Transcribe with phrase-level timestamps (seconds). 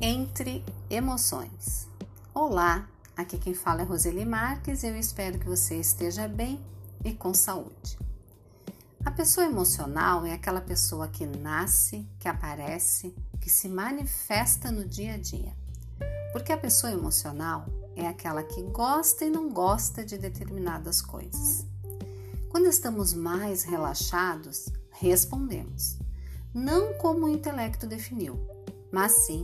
[0.00, 1.88] Entre emoções.
[2.32, 6.64] Olá, aqui quem fala é Roseli Marques e eu espero que você esteja bem
[7.04, 7.98] e com saúde.
[9.04, 15.14] A pessoa emocional é aquela pessoa que nasce, que aparece, que se manifesta no dia
[15.14, 15.52] a dia.
[16.30, 21.66] Porque a pessoa emocional é aquela que gosta e não gosta de determinadas coisas.
[22.48, 25.98] Quando estamos mais relaxados, respondemos,
[26.54, 28.38] não como o intelecto definiu,
[28.92, 29.42] mas sim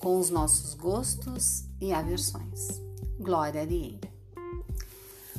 [0.00, 2.80] com os nossos gostos e aversões.
[3.20, 4.10] Glória Arieira.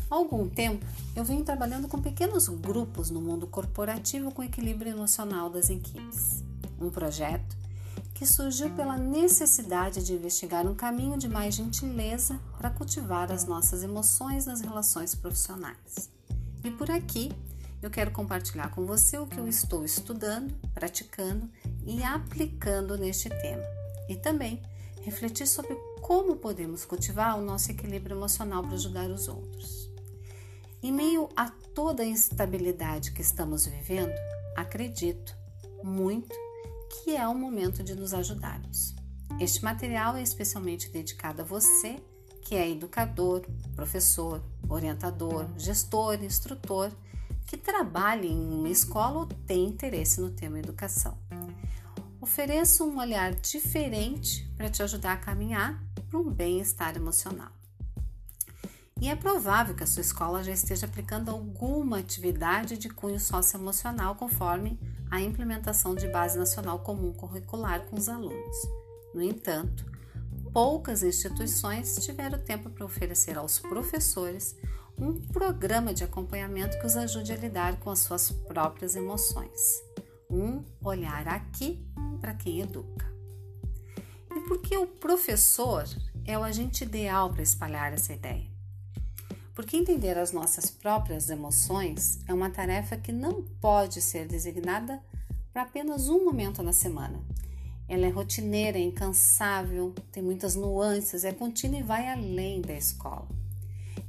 [0.09, 5.49] Há algum tempo, eu venho trabalhando com pequenos grupos no mundo corporativo com equilíbrio emocional
[5.49, 6.43] das equipes.
[6.79, 7.57] Um projeto
[8.13, 13.83] que surgiu pela necessidade de investigar um caminho de mais gentileza para cultivar as nossas
[13.83, 16.11] emoções nas relações profissionais.
[16.63, 17.31] E por aqui
[17.81, 21.49] eu quero compartilhar com você o que eu estou estudando, praticando
[21.83, 23.80] e aplicando neste tema
[24.11, 24.61] e também
[25.01, 29.89] refletir sobre como podemos cultivar o nosso equilíbrio emocional para ajudar os outros.
[30.83, 34.13] Em meio a toda a instabilidade que estamos vivendo,
[34.55, 35.35] acredito
[35.83, 36.35] muito
[36.89, 38.93] que é o momento de nos ajudarmos.
[39.39, 42.01] Este material é especialmente dedicado a você
[42.41, 46.91] que é educador, professor, orientador, gestor, instrutor,
[47.45, 51.17] que trabalha em uma escola ou tem interesse no tema educação.
[52.21, 57.51] Ofereço um olhar diferente para te ajudar a caminhar para um bem-estar emocional.
[59.01, 64.13] E é provável que a sua escola já esteja aplicando alguma atividade de cunho socioemocional
[64.13, 64.79] conforme
[65.09, 68.57] a implementação de base nacional comum curricular com os alunos.
[69.15, 69.83] No entanto,
[70.53, 74.55] poucas instituições tiveram tempo para oferecer aos professores
[74.95, 79.89] um programa de acompanhamento que os ajude a lidar com as suas próprias emoções.
[80.31, 81.85] Um olhar aqui
[82.21, 83.05] para quem educa.
[84.33, 85.83] E por que o professor
[86.23, 88.49] é o agente ideal para espalhar essa ideia?
[89.53, 95.03] Porque entender as nossas próprias emoções é uma tarefa que não pode ser designada
[95.51, 97.19] para apenas um momento na semana.
[97.89, 103.27] Ela é rotineira, é incansável, tem muitas nuances, é contínua e vai além da escola.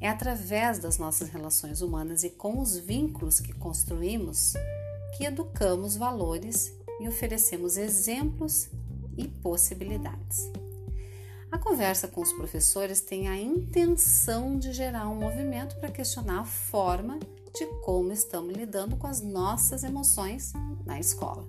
[0.01, 4.55] É através das nossas relações humanas e com os vínculos que construímos
[5.17, 8.69] que educamos valores e oferecemos exemplos
[9.17, 10.51] e possibilidades.
[11.51, 16.45] A conversa com os professores tem a intenção de gerar um movimento para questionar a
[16.45, 17.19] forma
[17.55, 20.55] de como estamos lidando com as nossas emoções
[20.87, 21.47] na escola.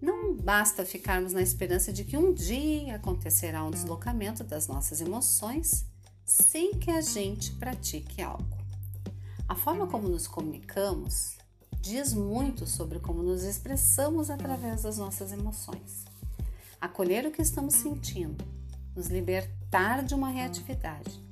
[0.00, 5.84] Não basta ficarmos na esperança de que um dia acontecerá um deslocamento das nossas emoções
[6.24, 8.56] sem que a gente pratique algo.
[9.48, 11.39] A forma como nos comunicamos
[11.80, 16.04] diz muito sobre como nos expressamos através das nossas emoções.
[16.80, 18.44] Acolher o que estamos sentindo,
[18.94, 21.22] nos libertar de uma reatividade,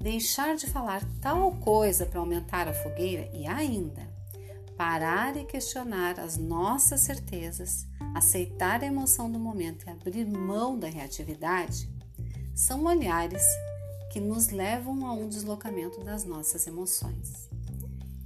[0.00, 4.18] deixar de falar tal coisa para aumentar a fogueira e ainda
[4.78, 10.88] parar e questionar as nossas certezas, aceitar a emoção do momento e abrir mão da
[10.88, 11.92] reatividade
[12.54, 13.42] são olhares
[14.12, 17.47] que nos levam a um deslocamento das nossas emoções.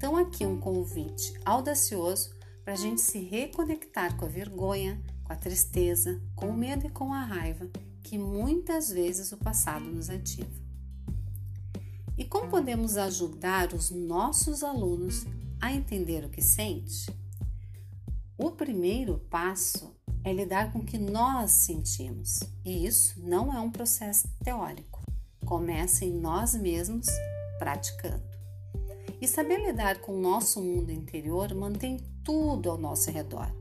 [0.03, 5.37] Então, aqui um convite audacioso para a gente se reconectar com a vergonha, com a
[5.37, 7.71] tristeza, com o medo e com a raiva
[8.03, 10.51] que muitas vezes o passado nos ativa.
[12.19, 15.25] E como podemos ajudar os nossos alunos
[15.61, 17.07] a entender o que sente?
[18.37, 23.71] O primeiro passo é lidar com o que nós sentimos, e isso não é um
[23.71, 25.01] processo teórico.
[25.47, 27.07] Começa em nós mesmos
[27.61, 28.32] praticando.
[29.23, 33.55] E saber lidar com o nosso mundo interior mantém tudo ao nosso redor.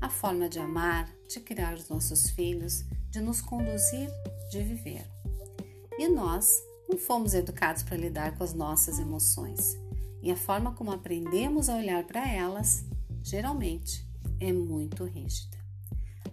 [0.00, 4.10] A forma de amar, de criar os nossos filhos, de nos conduzir,
[4.50, 5.06] de viver.
[5.96, 6.50] E nós
[6.88, 9.78] não fomos educados para lidar com as nossas emoções.
[10.20, 12.84] E a forma como aprendemos a olhar para elas,
[13.22, 14.04] geralmente,
[14.40, 15.56] é muito rígida.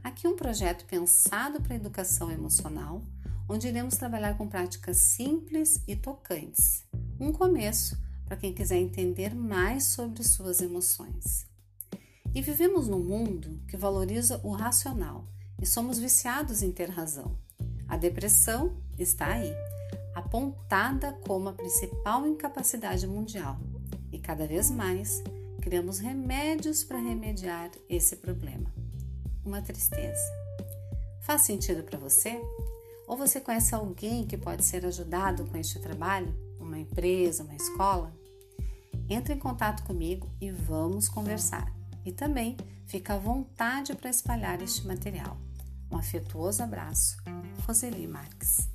[0.04, 3.04] Aqui um projeto pensado para a educação emocional,
[3.48, 6.84] onde iremos trabalhar com práticas simples e tocantes.
[7.20, 11.46] Um começo para quem quiser entender mais sobre suas emoções.
[12.34, 15.28] E vivemos num mundo que valoriza o racional
[15.62, 17.38] e somos viciados em ter razão.
[17.88, 19.54] A depressão está aí,
[20.16, 23.60] apontada como a principal incapacidade mundial,
[24.12, 25.24] e cada vez mais
[25.62, 28.72] criamos remédios para remediar esse problema.
[29.46, 30.22] Uma tristeza.
[31.22, 32.42] Faz sentido para você?
[33.08, 36.34] Ou você conhece alguém que pode ser ajudado com este trabalho?
[36.74, 38.12] uma empresa, uma escola,
[39.08, 41.72] entre em contato comigo e vamos conversar.
[42.04, 45.38] E também fica à vontade para espalhar este material.
[45.92, 47.18] Um afetuoso abraço,
[47.66, 48.68] Roseli Marques.